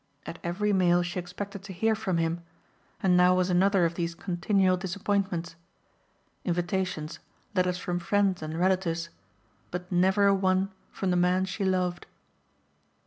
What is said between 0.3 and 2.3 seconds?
every mail she expected to hear from